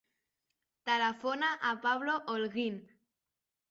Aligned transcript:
Telefona 0.91 1.53
al 1.73 1.79
Pablo 1.87 2.19
Holguin. 2.37 2.85